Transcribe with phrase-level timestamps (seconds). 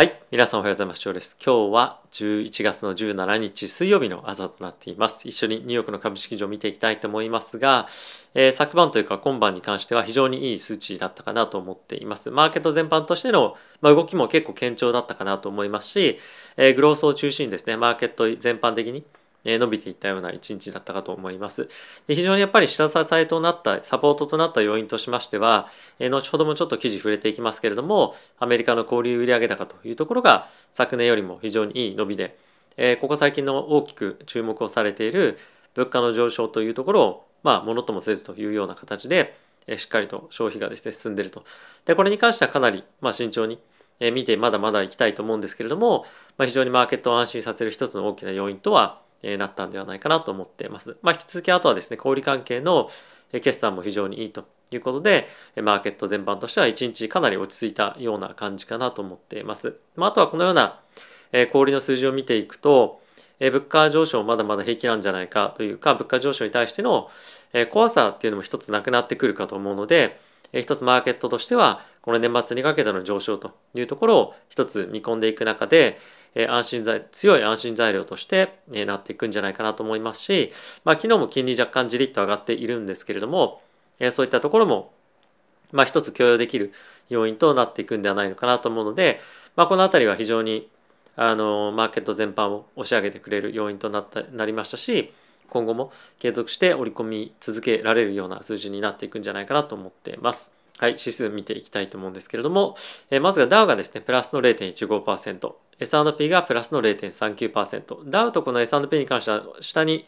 [0.00, 0.18] はい。
[0.30, 1.00] 皆さんおはようございます。
[1.02, 1.36] 翔です。
[1.44, 5.28] 今日は11月の17日水曜日の朝となっています。
[5.28, 7.86] 一緒にニューヨークの株式市場を見ていきたいと思いますが、
[8.32, 12.30] えー、昨晩というか今晩に関しては非常にいい数値だったかなと思っています。
[12.30, 16.18] マーケット全般としての、まあ、動きも結構堅調だったかなと思いますし、
[16.56, 19.04] えー、グロースを中心にですね、マーケット全般的に
[19.44, 21.68] 伸びていったような一日だったかと思います。
[22.06, 25.68] で非常にやっぱり下支えとなった、サポートとなった要因としましては、
[25.98, 32.38] え後ほどもちょっと記事触れていきますけれども、アメリカの小売売上高というところが昨年よりも非常にいい伸びで、
[32.76, 35.38] えここ最近の大きく注目をされている
[35.74, 39.36] 物価の上昇というところを、まあ、ものともせずというような形で、
[39.66, 41.44] えしっかりと消費がですね、進んでいると。
[41.84, 43.58] で、これに関してはかなり、まあ、慎重に、
[44.12, 46.06] 見てまだまだ行きたいと思うんですけれども、
[46.38, 50.96] まあ、非常にマーケットを安心させる一つの大きな要因とは、えなったんではないかなと思っています。
[51.02, 52.90] まあ、引き続きあとはですね、小売関係の
[53.32, 59.76] 決算も非常にいいということで、マーケット全般としては1日かなり落ち着いたような感じかなと思っています。
[59.96, 60.80] まあ、あとはこのような
[61.52, 63.00] 小売の数字を見ていくと、
[63.40, 67.08] 物価上昇まだまだ平気なんじゃないかというか、物価上昇に対しての
[67.70, 70.20] 怖さっていうのも一つなくなってくるかと思うので、
[70.52, 75.98] 一つマーケットとしては、この年末にかけての上昇というところを一つ見込んでいく中で、
[76.34, 80.52] 安心材強い安心材料として、なっていくんじゃないかなと思いますし、
[80.84, 83.60] まあ、昨日も金利若干じりっと上がっているんですけれども、
[84.12, 84.92] そういったところも、
[85.72, 86.72] まあ、一つ許容できる
[87.08, 89.20] 要因となっていくんではないのかなと思うので、
[89.56, 90.68] まあ、この辺りは非常に
[91.16, 95.12] あのマーケット全般を押し上げてくれる要因となったなりましたし
[95.48, 100.59] 今後も継続して織り込み続けられるような数字になっていくんじゃないかなと思っています。
[100.80, 102.74] はい、指数見ていきたいと思うんですけれども、
[103.10, 110.06] えー、まずがダウがですね、プラスの0.15%、S&P がプラスの0.39%、ダウとこの S&P に関しては下に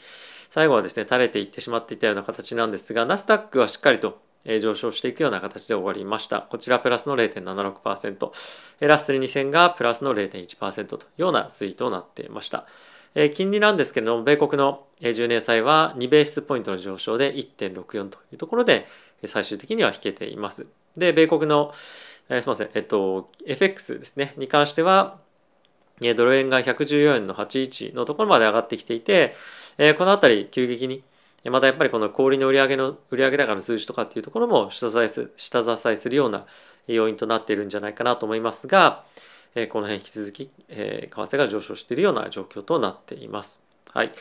[0.48, 6.40] 最後はですね、垂れていってしまっていたような形なんですが、ナスダックはしっかりと上昇していくような形で終わりました。
[6.40, 8.32] こちらプラスの0.76%、
[8.80, 12.66] ラッセル2000がプラスの0.1%というような推移となっていました。
[13.14, 18.86] え金利なんですけれども、米国の10年債は2ベースポイントの上昇で1.64というところで、
[19.26, 20.66] 最終的には引けています。
[20.96, 21.72] で、米国の、
[22.28, 25.18] えー、すみません、えっと、FX ですね、に関しては、
[26.00, 29.34] ドル円が114円の81のところまで上がってきていて、
[29.78, 31.04] えー、この辺り急激に、
[31.50, 36.46] またやっぱりこの小売の売上の売上高の数字とかっていうところも下支えす下支えするような
[36.86, 39.04] 要因となっているんじゃないかなと思いますが、
[39.54, 43.62] えー、この辺引き続き、え、為替が上昇しているような状況となっています。
[43.92, 44.12] はい。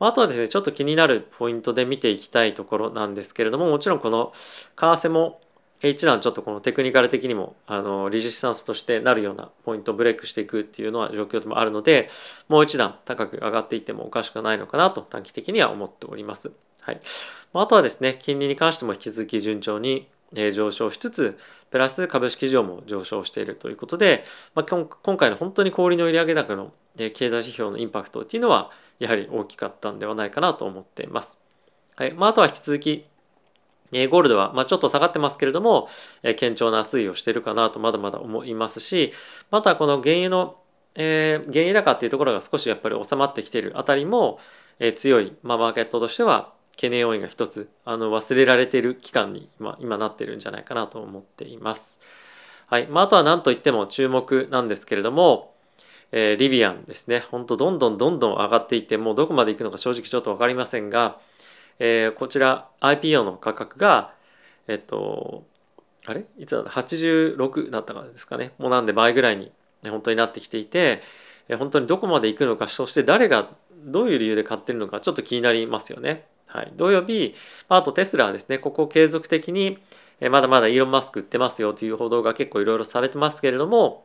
[0.00, 4.32] あとはですね、ちょっと気になるポイントで見ていきたいところなんですけれども、もちろんこの
[4.76, 5.40] 為替も
[5.88, 12.10] 一段ちょっとこのテクニカル的にもあのリジスタンスとしてなるようなポイントをブレイクしていくっていうのは状況でもあるので
[12.48, 16.52] もう一段高く上がっていってもおかしくないのかなと短期的には思っております。
[16.82, 17.00] はい、
[17.54, 21.38] あとはですね金利に関しても引き続き順調に上昇しつつ
[21.70, 31.40] プラス株式市場も上昇しているということで、まあ、今回の本当に小売の売上高の経済指標のインパクトっていうのはやはり大きかったんではないかなと思っています。
[31.96, 33.06] はいまあ、あとは引き続き
[33.92, 35.88] ゴールドは、まあ、ちょっと下がってますけれども、
[36.22, 39.12] え堅調な推移をしているかなとまだまだ思いますし、
[39.50, 40.58] またこの原油の、
[40.94, 44.38] えー、原油高っていうところが少しやっぱり収まってきてるあたりも、
[44.78, 52.00] えー、強い、まあ、マーケットとしては懸念要因が一つあの忘れられている期間に今今なってるんじゃないかなと思っています。
[52.68, 55.52] はいまあ、あとは何といっても注目なんですけれども、
[56.12, 61.18] えー、リビアンですね、本当どんどんどんどん上がっていって、もうどこまで行くのか正直ちょっと分かりませんが、
[61.78, 64.12] えー、こちら IPO の価格が、
[64.66, 65.44] えっと、
[66.06, 66.24] あれ？
[66.38, 66.62] いつだ？
[66.62, 68.52] った ?86 だったからですかね。
[68.58, 69.52] もうなんで倍ぐらいに
[69.88, 71.02] 本当になってきていて、
[71.58, 73.50] 本当にどこまで行くのか、そして誰が
[73.84, 76.26] どういう理由で買ってるのかちょっと気になりますよね。
[76.46, 76.72] はい。
[76.76, 77.34] 土曜日、
[77.68, 79.78] あとテスラはですね、ここ継続的に
[80.30, 84.04] まだまだイーロン・マスク売ってますよという報道が結構いろいろされてますけれども、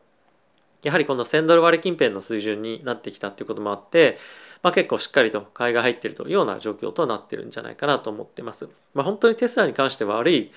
[0.86, 4.20] やはりこの1000ドル割近辺の水準になってきたっていうこともあって、
[4.62, 8.70] まあ、結構しっかりと買いが入っているというような状況となってるんじゃないかなと思ってます。
[8.94, 10.52] まあ、本当にテスラに関しては悪い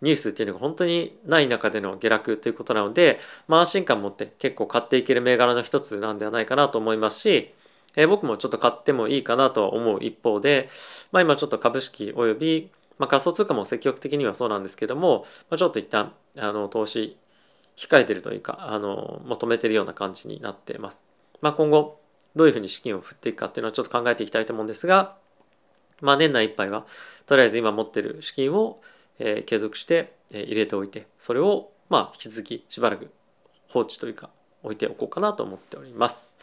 [0.00, 7.52] ニュースっていうのが本当にない中での下落ということなので、まあ、安心感持って結構買っていける銘柄の一つなんではないかなと思いますし、
[7.96, 10.70] えー、僕もちょっと買ってもいいかなとは思う一方で、
[11.12, 17.16] まあ、今ちょっと株式及び、まあ、仮想通貨も積極的にはそうなんですけども、まあ、ちょっと一旦あの投資
[17.76, 21.06] 控えてるというか、あの、求めてるような感じになってます。
[21.40, 22.00] まあ、今後、
[22.34, 25.16] どういうふうに資金を振っていくかっていうのはちょっと考えていきたいと思うんですが、
[26.00, 26.86] まあ、年内いっぱいは、
[27.26, 28.80] とりあえず今持ってる資金を、
[29.18, 33.10] えー、継続して、えー、入れておいて、それを、まあ、引き続きしばらく
[33.68, 34.30] 放置というか、
[34.62, 36.38] 置いておこうかなと思っております。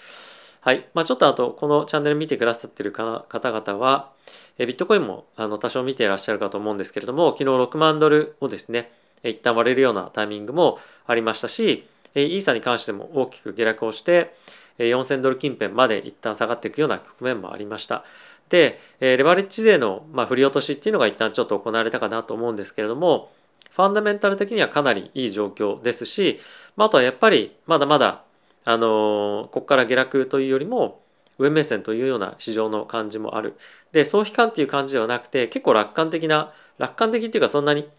[0.61, 0.87] はい。
[0.93, 4.11] まあ、ちょっとあと、このチャンネル見てくださってる方々は、
[4.57, 8.91] えビットコインもあの多少見ていらっしゃるかと思うんですけれども、昨日6万ドルをですね、
[9.23, 14.35] 一旦割れるようなタイミングもありましたし、イーサに関しても大きく下落をして
[14.77, 18.03] 4000ドル近辺まで一旦下がっていくような局面もありました。
[18.49, 23.31] で、レバレッジ税のま振り落としっていうのが一旦ちょっと行われたかなと思うんですけれども、
[23.71, 26.39] ファンダメンタル的にはかなりいい状況ですし、
[26.75, 28.23] まあ、とはやっぱりまだまだ、
[28.65, 31.01] あのここから下落というよりも
[31.39, 33.55] 上目線というような市場の感じもある。
[33.91, 37.89] で、総悲観っていう感じではなくて、結構楽観的な、楽観的っていうかそんなに、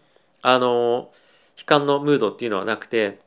[0.47, 1.11] あの
[1.57, 3.19] 悲観のムードっていうのはなくて、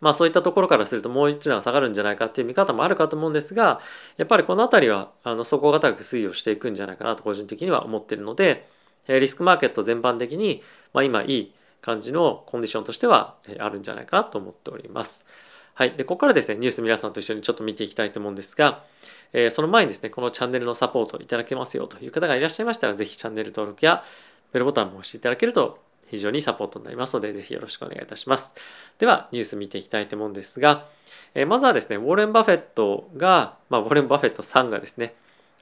[0.00, 3.80] まあそういったところからするともう一段下がるんじゃないかっていう見方もあるかと思うんですが、
[4.16, 8.66] やっぱりこの辺りはあの底堅く推移をしていくんじゃないかなと個人的には思ってるので、
[9.08, 10.62] リスクマーケット全般的に、
[10.94, 15.26] まあ、今いい感じのコンディションとしてはあるんじゃないかなと思っております。
[15.74, 15.92] はい。
[15.92, 18.84] で、ここからですね、ニュース皆さんと一緒にちょっと見ていきたいと思うんですが、
[19.32, 24.04] えー、その前にですね、このチャンネルのサポートいただけますよという方がいらっしゃいましたら、ぜひチャンネル登録や
[24.52, 25.78] ベルボタンも押していただけると
[26.12, 28.54] 非常にサポートになりますので、ぜひよろしくお願いいたします。
[28.98, 30.86] では、ニュース見ていきたいと思うんですが、
[31.34, 35.14] えー、まずはですね、ウォーレン・バフェットが、まあ、ウォーレン・バフェットさんがですね、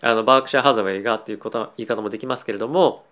[0.02, 3.04] あのバークシャー・ハザウェイがということ言い方もできますけれども、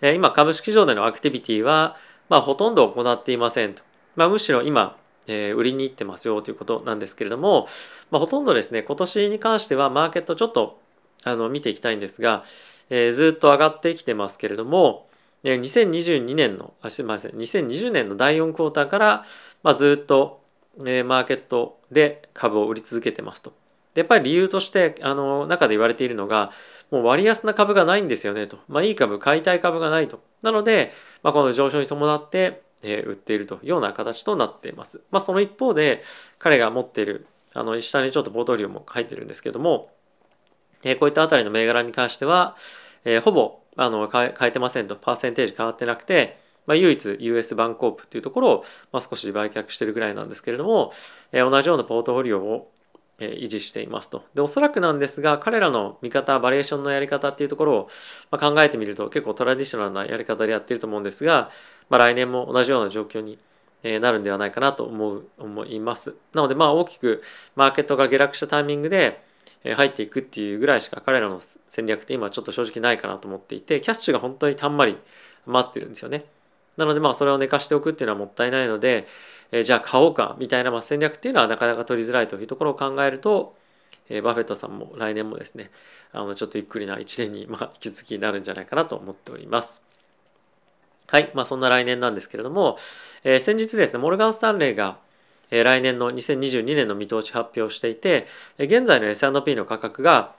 [0.00, 1.98] えー、今、株式上でのアクティビティは、
[2.30, 3.82] まあ、ほとんど行っていませんと。
[4.16, 7.68] まあ、むしろ今、えー、売りに行ってますよということなんですけれども、
[8.10, 10.80] まあ、ほとんどですね、今年に関してはマーケットちょっと
[11.24, 12.44] あの見ていきたいんですが、
[12.88, 15.06] えー、ずっと上がってきてますけれども、
[15.52, 19.24] 2022年の、あ、すみません、2020年の第4クォーターから、
[19.62, 20.42] まあ、ずっと、
[20.80, 23.52] えー、マーケットで株を売り続けてますと。
[23.94, 26.50] でやっぱり理由としてあの中で言われているのが
[26.90, 30.20] もう割安な株がないんですよねと、まあ、いい株買いたい株がないと。
[30.42, 30.92] なので、
[31.22, 36.02] まあ、この上昇に伴って、えー、売っているというような形となっています、まあ、その一方で
[36.38, 39.90] 彼が持っているあの下にちょっとポートリオも書いてるんですけども、
[40.82, 42.56] えー、こういったあたりの銘柄に関しては、
[43.04, 50.92] えー、ほぼあの変えてませんとパーセンテージ変わってなくてまあ、唯一 US バンコープっていうところを、まあ、少し売却してるぐらいなんですけれども、
[51.32, 52.70] えー、同じようなポートフォリオを
[53.20, 54.24] 維持していますと。
[54.34, 57.88] で、おそらくなんですが、彼らの見方、バリエーションのやり方っていうところを、
[58.30, 61.50] まあ考えてみると結構トラディショナルなやり方でやっていると思うんですが、
[61.90, 63.38] まあ、来年も同じような状況に
[63.84, 66.14] なるんではないかなと思う、思います。
[66.32, 67.22] なので、まあ大きく
[67.54, 69.23] マーケットが下落したタイミングで
[69.64, 74.98] 入っていくっていうぐらいしか彼らの戦略って今ちょっと正直ないかなと思っていて、キャッシュが本当にたんまり
[75.46, 76.26] 待ってるんですよね。
[76.76, 79.06] なのでまあそれを寝かしておくっていうのはもったいないので、
[79.52, 83.56] え、じゃあ買おうかみたいなまあ戦略っていうのはなかなか取りづらいというところを考えると、
[84.08, 85.70] え、バフェットさんも来年もですね
[86.12, 89.82] あのちょっとゆっくりな1年に、まあ、引き続きになるんじゃないかなと思っております。
[91.06, 92.78] はい、まあ、そんな来年なんですけれども、
[93.24, 94.98] え、先日ですねモルガン・スタンレーが
[95.62, 98.26] 来年の2022年の見通し発表していて、
[98.58, 100.32] 現在の S&P の価格が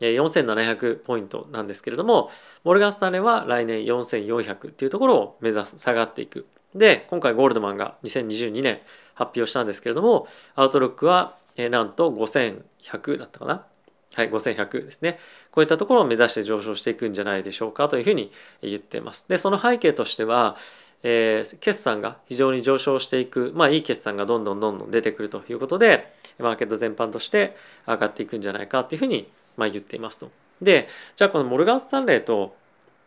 [0.00, 2.30] 4700ポイントなんですけれども、
[2.64, 6.46] モルガン・スタンレーは来年4400っていうところを目指す、下がっていく。
[6.74, 8.80] で、今回ゴールドマンが2022年
[9.14, 13.66] 発表したんですけれども、アウトロックはなんと5100だったかな。
[14.14, 15.18] はい、5100ですね。
[15.52, 18.30] こういったところを目指して上昇していくんじゃないでしょうかというふうに
[18.60, 19.28] 言っています。
[19.28, 20.56] で、その背景としては、
[21.02, 27.56] えー、決算が非常に上昇していく、まあいい決算がどんどんどんどん出てくるということで、マーケット全般として
[27.86, 30.30] 上がっていくんじゃないかというふうにまあ言っていますと。
[30.60, 32.54] で、じゃあこのモルガン・スタンレーと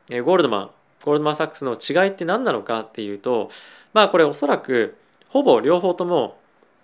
[0.10, 0.72] ゴールドマン、
[1.04, 3.50] ゴールドマン・サックスの違いって何なのかっていうと、
[3.94, 4.98] まあこれおそらく
[5.30, 6.38] ほぼ両方とも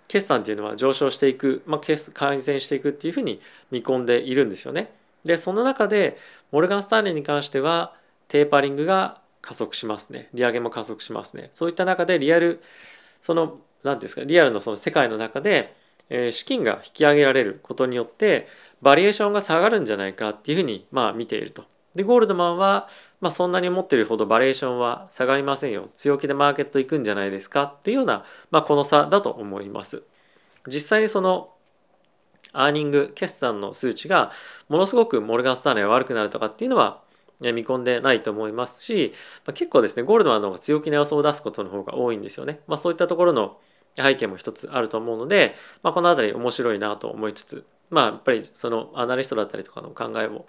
[0.08, 1.80] 決算っていうのは上昇していく、まあ、
[2.12, 3.40] 改善していくっていうふうに
[3.70, 4.92] 見込んでいるんですよね。
[5.24, 6.18] で、その中で
[6.50, 7.94] モルガン・スタンレーに関しては
[8.28, 10.28] テーパリングが加速しますね。
[10.32, 11.50] 利上げも加速しますね。
[11.52, 12.62] そういった中でリアル、
[13.20, 15.74] その、何ていうんですか、リアルのその世界の中で、
[16.08, 18.46] えー、資金が引き上げられることによって、
[18.80, 21.64] バリエーションが下がるんじゃないかっていうふうに、まあ見ていると。
[21.94, 22.88] で、ゴールドマンは、
[23.20, 25.90] まあそんなに持ってるほどバリエーションは下がりませんよ。
[25.94, 30.02] 強気でマーケット行くんじゃないですかっていうような、まあこの差だと思います。
[30.66, 31.52] 実際にその
[32.52, 34.30] アーニング、決算の数値が
[34.68, 37.00] ものすごくモルガン・スターレが悪くなるとかっていうのは
[37.50, 39.12] 見込んでないと思いますし、
[39.44, 42.60] ま、結構ですね、ゴールドマンの方が強気な予想を出すことの方が多いんですよね。
[42.68, 43.58] まあそういったところの
[43.96, 50.46] 背景も一つあると思うので、まあ、この辺り面白いなと思いつつ、まあ、やっぱりそのアナリストだったりとかの考えを、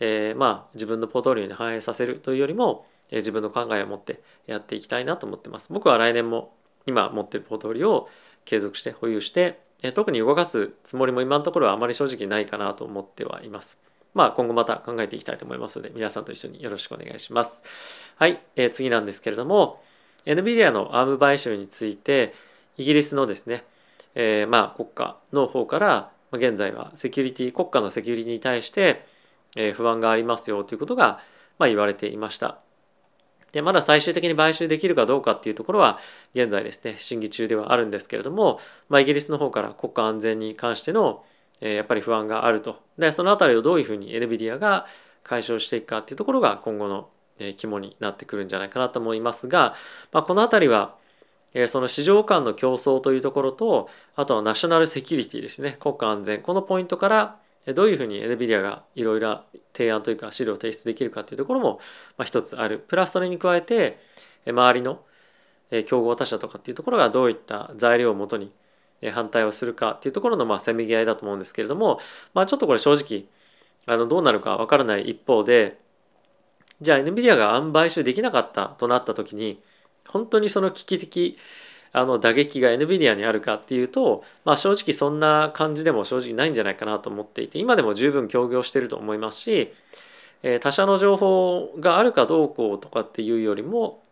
[0.00, 5.68] えー、まあ自分のポートフォリオに反映させるというよりも、え、自分の考えを持ってやっていきたいなと思ってます。
[5.70, 6.54] 僕は来年も
[6.86, 8.08] 今持ってるポートフォリオを
[8.44, 13.78] 継続して保有して、え、特に動かすつもりも今のところはあまり正直ないかなと思ってはいます。
[14.18, 17.62] まあ今後また考えていきたいと思いますので、皆さんと一緒によろしくお願いします。
[18.16, 19.80] はい、えー、次なんですけれども、
[20.26, 22.34] NVIDIA の ARM 買収について、
[22.76, 23.64] イギリスのですね、
[24.16, 29.06] えー、まあ国家の方から現在はセキュリティ国家のセキュリティに対して
[29.74, 31.20] 不安がありますよということが
[31.58, 32.58] まあ言われていました。
[33.52, 35.98] でまだ最終的に買収できるかどうかっていうところは
[36.34, 41.24] 現在ですね審議中ではあるんですけれども、まあ、イギリスの方から国家安全に関しての、
[41.60, 42.76] え、やっぱり不安があると。
[42.98, 44.86] でその辺りをどういうふうに NVIDIA が
[45.22, 47.10] 解消していくかっていうところが今後の、
[47.56, 49.76] 肝になってくるんじゃないかなと思いますが、
[50.10, 50.96] まあ、この辺りは
[51.68, 55.76] その市場間の競争というところとあとはナショナルセキュリティですね。
[55.80, 56.42] 国家安全。
[56.42, 57.38] このポイントから
[57.74, 61.80] どういうふうに NVIDIA がいろいろ提案というか資料を提出できるかというところも、
[62.24, 62.78] 一つある。
[62.88, 64.00] プラスそれに加えて
[64.46, 65.04] 周りの
[65.86, 68.50] 競合他社とかっていうところがどういった材料をもとに
[69.12, 72.00] 反対をするかっていうところのまあせめぎ合いだと思うんですけれども、
[72.34, 73.26] まあ、ちょっとこれ正直
[73.86, 75.78] あのどうなるかわからない一方で
[76.80, 79.62] じゃあ NVIDIA が買収できなかったとなった時に
[80.06, 81.36] 本当にその危機的
[81.92, 89.72] あの打撃が NVIDIA にあるかっていうと、まあ、正直そんな感じでも正直ないんじゃないかなと思っていて今でも十分協業してると思いますし、
[90.42, 94.02] え、他社の情報があるかどうこうとかっていうよりも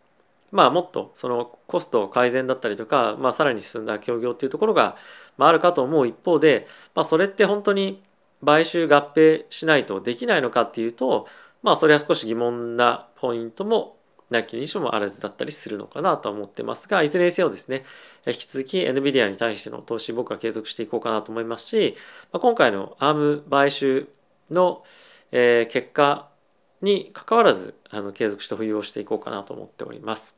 [0.51, 4.95] まあもっとそのコスト改善だったりとか、まあ、さらに進んだ協業っていうところが、
[5.37, 8.01] まあ、あるかと思う一方で、まあ、それって本当に
[8.45, 11.27] 買収合併しないとできないのかっていうと
[11.63, 13.97] まあそれは少し疑問なポイントも
[14.29, 17.85] なきにしもあらずだったりするのかなと思ってますが、いずれにせよですね、
[18.25, 21.95] 引き続き NVIDIA に対しての投資僕は継続していこうかなと思いますし、
[22.33, 24.09] まあ、今回の ARM 買収
[24.51, 24.83] の、
[25.31, 26.29] えー、結果
[26.81, 30.37] に関わらずあの継続して保有をしていこうかなと思っております。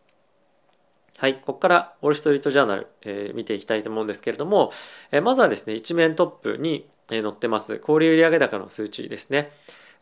[1.17, 4.71] はい、ここからウォール・ストリート・ジャーナル、えー、見ていきたいと思うんですけれども、
[5.11, 9.51] えー、まずはですね、一面トップに載ってます小売売上高の数値ですね。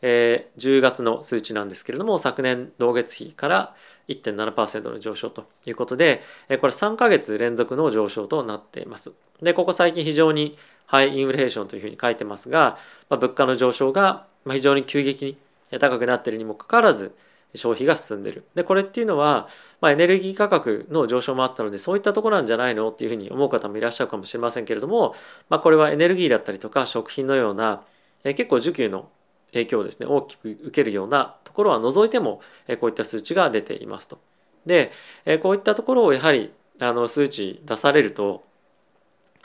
[0.00, 3.74] えー、10月の数値なんですけれども昨年同月比から
[4.06, 9.12] 1.7%の上昇ということで、えー、これ3ヶ月連続の上昇となっています。
[9.42, 12.78] でここ最近非常にハイインフレーションというふうに書いてますが、
[13.08, 15.36] まあ、物価の上昇が非常に急激に
[15.78, 17.14] 高くなってるにもかかわらず
[17.54, 18.44] 消費が進んでる。
[18.54, 19.48] でこれっていうのは、
[19.80, 25.14] まあ、エネルギー価格の上昇もあったのでそういったところなんじゃないのっていうふうに思う方もいらっしゃるかもしれませんけれども、
[25.48, 27.82] まあ、これはエネルギーだったりとか食品のような
[28.24, 29.08] え結構需給の
[29.52, 34.18] 影響をですね大きく受けるようなところは除いてもえこういった数値が出ていますと。
[34.66, 34.92] で
[35.24, 38.44] えこういったところをやはりあの数値出されると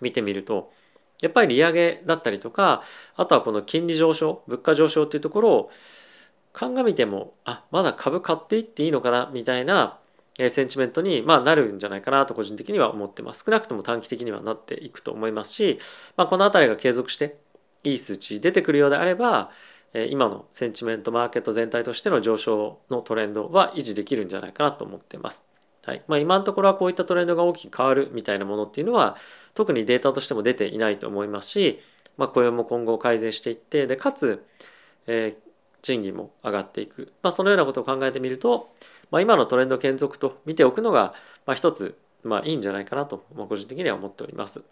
[0.01, 0.71] 見てみると
[1.21, 2.83] やっぱり利上げだったりとか
[3.15, 5.71] あとはこの金利上昇物価上昇っていうところを
[6.53, 9.99] 鑑みてもあまだ株買っていっていいのかなみたいな
[10.49, 15.79] センチメントに、まあ、なるんじゃないかなと個人的には思ってます少なくとも短期的にはなっていくと思いますし、
[16.17, 17.37] まあ、この辺りが継続して
[17.83, 19.51] いい数値出てくるようであれば
[20.09, 25.47] 今のセンチメントマーケット全体としての上昇のトレンドは維持できるんじゃないかなと思ってます。
[25.85, 29.17] はいまあ、今のところはこういったトレンドが大きく変わるみたいなものっていうのは
[29.53, 31.79] 特にデータとしても出ていないと思いますし、
[32.15, 34.45] まあ、雇用も今後改善していってでかつ、
[35.07, 35.52] えー、
[35.83, 38.73] 賃金も上がっていく、まあ、そのようなことを考えてみると、
[39.11, 41.13] まあ、今のトレンド継続と見ておくのが、
[41.45, 44.63] まあ、一つ、まあ、いいんじゃないかなと、まあ、個人的には思っております。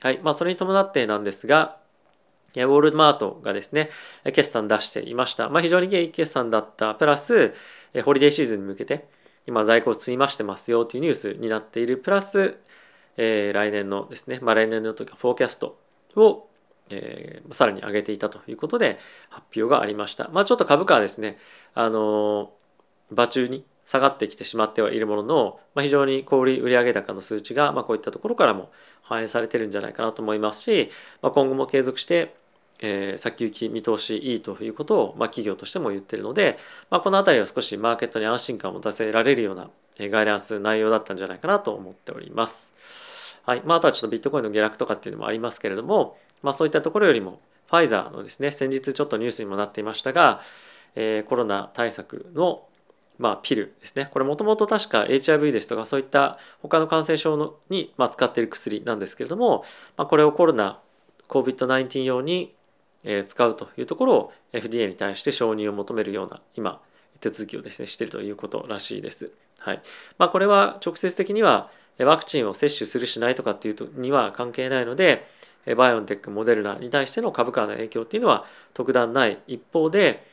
[0.00, 1.78] はいまあ、それに伴ってなんですが、
[2.56, 3.90] ウォールマートがですね、
[4.24, 5.48] 決算出していました。
[5.48, 6.94] まあ、非常にいい決算だった。
[6.94, 7.52] プラス、
[8.04, 9.08] ホリデーシーズンに向けて、
[9.46, 11.98] 今在庫を積み増してますよというニュースになっている。
[11.98, 12.56] プラス、
[13.16, 15.78] えー、来年のですね、まあ、来年の時フォーキャスト
[16.16, 16.48] を、
[16.90, 18.98] えー、さらに上げていたということで
[19.30, 20.28] 発表がありました。
[20.32, 21.38] まあ、ちょっと株価はですね、
[21.74, 28.70] あのー、場中に下がってきてしまってはいるものの、まあ、非常に小売売上高の数値が、まあ、こういったところからも
[29.02, 32.34] 反映されてるんじゃないかなと思いますし、まあ、今後も継続して
[32.80, 36.58] えー、先行き見通しいいということを、まあ、企業としても言ってるので、
[36.90, 42.74] まあ、この辺りは少しマーケットに安心感を持たせられるようなガイダンス内容だったんじゃないかなと思っております。
[43.44, 50.40] はいまあ、あとはちょっとビットコインの下落とかっていうのもありますけれども、まあ、そういったところよりもファイザーのですね先日ちょっとニュースにもなっていましたが、
[50.94, 52.66] えー、コロナ対策の
[53.18, 59.64] まあ、ピルですねこれもともと確か HIV ですとかそういった他の感染症のに、まあ、使っている薬なんですけれども、
[59.96, 60.80] まあ、これをコロナ
[61.28, 62.54] COVID-19 用に
[63.26, 66.80] 使うというところを FDA に対して承認を求めるような今
[67.20, 69.30] 手続きをですねしているということらしいです。
[69.58, 69.82] はい
[70.18, 75.26] まあ、これは直接的にはワクチンを接種するしないとかっていうとには関係ないので
[75.76, 78.44] バイオンテックモデルナに対しての株価の影響っていうのは
[78.74, 80.26] 特段ない一方で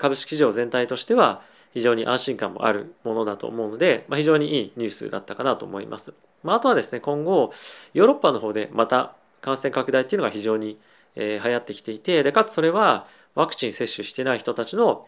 [0.00, 1.42] 株式市場全体としては
[1.74, 6.14] 非常に安心感もあるものだと思うので、まあ、非常にいいニュースだったかなと思います。
[6.42, 7.52] まあ、あとはですね今後
[7.92, 10.78] ヨーロッパの方でまた感染拡大っていうのが非常に、
[11.16, 13.06] 流行ってきていてでかつそれは
[13.36, 15.06] ワクチン接種してない人たちの、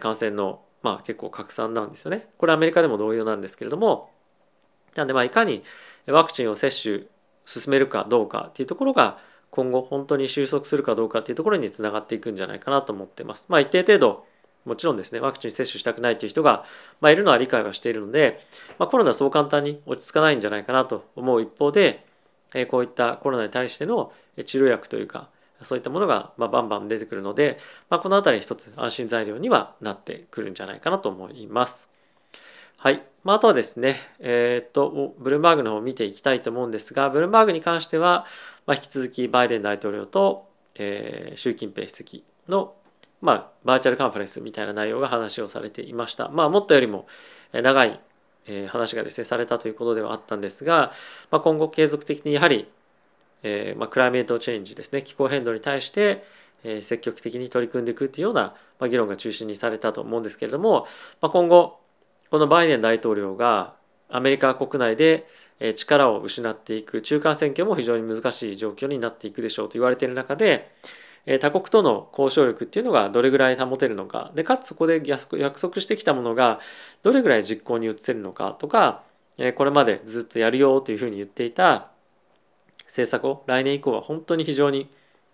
[0.00, 2.28] 感染の、まあ、結構拡散なんですよね。
[2.38, 4.10] これアメリカでも同様なんですけれども
[4.96, 5.62] なんでまあいかに
[6.06, 7.02] ワクチンを接種
[7.48, 9.18] 進めるかどうかっていうところが
[9.50, 13.46] 今後本当に収束するかどうかっていうところにつながっていくんじゃないかなと思ってます。
[13.48, 14.26] まあ一定程度
[14.66, 16.66] もちろんですねワクチン接種したくないという人が、
[17.00, 18.44] まあ、いるのは理解はしているので、
[18.78, 22.04] まあ、コロナはそう簡単に落ち着かないんじゃないかなと思う一方で、
[22.54, 24.12] えこういったコロナに対しての
[24.44, 25.30] 治療薬というか
[25.62, 31.88] そういったものがまバンバン出てくるので、まあ、この辺り一つ安心材料にはなってくるんじゃないかなと思います。
[32.80, 33.02] はい。
[33.24, 38.24] まあ、あとはですね、えっ、と、ブルームバーグの方を見ていきたいと思うんですが、ブルームバーグに関しては、
[38.66, 42.74] まあ、引き続きバイデン大統領と、えー、習近平主席の、
[43.20, 46.28] まあ、バーチャルカンファレンスみたいな内容が話をされていました。
[46.28, 47.08] まあ、もっとよりも
[47.50, 48.00] 長い
[48.68, 50.92] 話がですね、されたということではあったんですが、
[51.32, 52.68] まあ、今後継続的にやはり
[53.42, 56.24] えーまあ、クライメートチェンジですね気候変動に対して、
[56.64, 60.86] えー、積極的に取り組んでいくというような、まあ、議論が中心にされたと思うんですけれども、
[61.20, 61.78] まあ、今後
[62.30, 63.74] このバイデン大統領が
[64.08, 65.26] アメリカ国内で
[65.74, 70.70] 力を失っていく中間選挙も非常に難しい状況になっていくでしょうと言われている中で
[71.40, 74.30] 他国との交渉力っていうのがどれぐらい保てるのか。
[74.34, 76.60] でかつそこで約束してきたものが
[77.02, 79.02] どれぐらい実行に移せるのかとか
[79.56, 81.90] これまでずっとやるよというふうに言っていた
[82.86, 84.88] 政策を来年以降は本当に非常に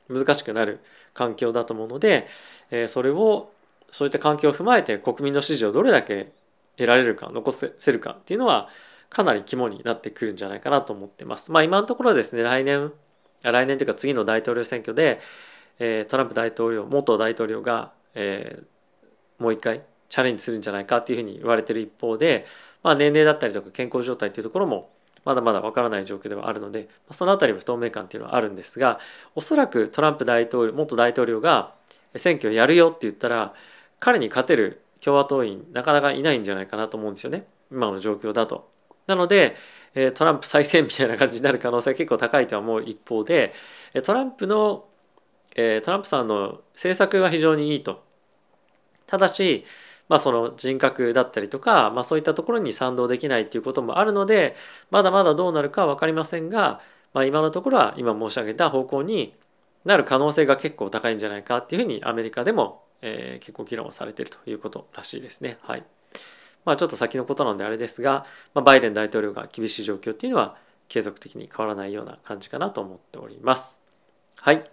[0.09, 0.81] 難しくなる
[1.13, 2.27] 環境だと思うので、
[2.89, 3.51] それを
[3.93, 6.33] そういった環境を踏まえて国民の支持をどれだけ
[6.77, 8.69] 得られるか残せるかっていうのは
[9.11, 11.53] かなり肝になってくるんじゃないかなと思ってます。
[11.53, 12.93] まあ今のところですね来年
[13.43, 15.21] 来年というか次の大統領選挙で、
[15.79, 18.63] えトランプ大統領元大統領が、え
[19.39, 22.47] もう一回チャレンジするんじゃないかっていうふうに言われてる一方で、
[22.83, 24.91] まあ、年齢だったりとか健康状態っていうところも
[25.25, 29.01] まだまだわからない状況ではあるのでその辺りも不透明感っていうのはあるんですが
[29.35, 31.75] おそらくトランプ大統領元大統領が
[32.17, 33.55] 選挙やるよって言ったら
[33.99, 38.73] 彼に勝てる共和党員なかなかいないんじゃないかなと思うんですよね今の状況だと。
[39.07, 39.55] なので
[40.15, 43.53] トランプ再選みたいな感じになる可能性は結構高いとは思う一方で
[44.03, 44.87] トランプの
[45.55, 48.03] トランプさんの政策は非常にいいと。
[49.07, 49.65] ただし
[50.09, 54.55] まあ、その人格だったりとか、まあ、そういったところに賛同できないっていうこともあるので
[54.91, 56.83] まだまだどうなるかは分かりませんが、
[57.15, 59.35] まあ、今のところは今申し上げた方向に
[59.85, 65.59] なる可能性が結構高いんじゃないかっていうふうにアメリカでも、えー、結構議論をされているということらしいですね。
[65.63, 65.85] はい
[66.65, 70.57] まあ、ちょっと先のことなんであれですが、まあ、バイデン大統領が厳しい状況っていうのは
[70.89, 73.83] 継続的に変わらないような感じかなと思っております。
[74.37, 74.65] はい、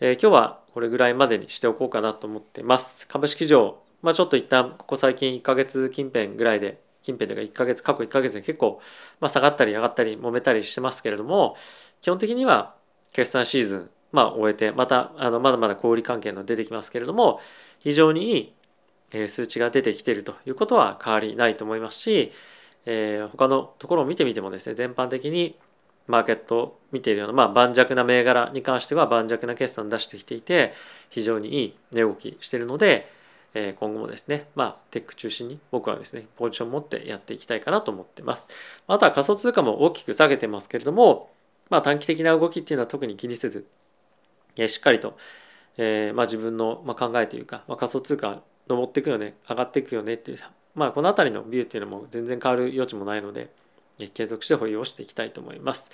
[0.00, 3.06] えー、今日はこれぐらいまでにしておこうかなと思ってます。
[3.06, 8.80] 株式上まあ、ちょっと一旦ここ最近1ヶ月近辺ぐらいで近辺というか1ヶ月過去1ヶ月で結構、
[9.20, 11.56] まあ、下がったり上がったり揉めたりしてますけれども
[12.02, 12.74] 基本的には
[13.12, 17.38] 決算シーズン、まあ、終えてまたあのまだまだ小売関係の出てきますけれども
[17.80, 18.54] 非常にい
[19.14, 22.32] い数値が出てきているということは変わりないと思いますし、
[22.86, 25.58] えー、他のところを見てみてもですね全般的に
[26.06, 30.72] マーケットを見ているような、まあ、盤石な銘柄に関しては盤石な決算出してきていて
[31.10, 33.10] 非常にいい値動きしているので、
[33.54, 38.48] え今後もですね、まあ、テック中心に僕はですね、ポジションを持ってやっていきたいかなと思ってます。
[38.86, 41.30] あとは仮想通貨も大きく下げてますけれども、
[41.70, 43.66] まあ、短期的な動きっていうのは特に気にせず、
[44.68, 45.16] しっかりと、
[45.76, 50.38] えー、まあ、自分の、ま考えというか、まあ、仮想通貨上っていくよね、上がっていくよねっていう、
[50.74, 53.50] まあ、この辺りのビューっていうのも全然変わる余地もないので、
[54.14, 55.90] 継続して保有をしていきたいと思います。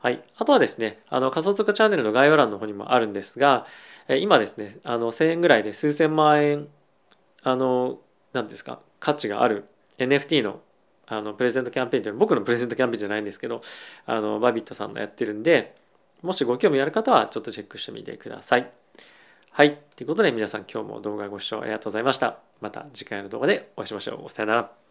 [0.00, 0.22] はい。
[0.36, 3.66] あとはですね、あの仮想通貨チャンネルの概要欄の方にもあるんですが、
[4.08, 6.68] 今ですね、あの1000円ぐらいで数千万円
[7.46, 8.00] あの
[8.32, 9.66] 何ですか価値がある
[9.98, 10.60] NFT の
[11.06, 13.62] あのプレゼントキャンペーンというのは僕のプレゼントキャンペーンじゃないんですけど
[14.04, 15.76] あのバビットさんのやってるんで
[16.22, 18.70] もしご興味ある方はちょっとチェックしてみてください。
[19.50, 19.78] はい。
[19.96, 22.38] ということで皆さん今日も動画ご視聴ありがとうございました。
[22.60, 24.30] また次回の動画でお会いしましょう。
[24.30, 24.85] さよなら。